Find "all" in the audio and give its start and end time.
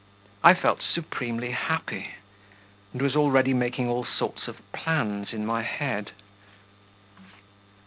3.87-4.03